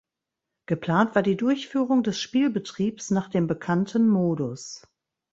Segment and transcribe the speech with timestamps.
[0.65, 4.81] Geplant war die Durchführung des Spielbetriebs nach dem bekannten Modus.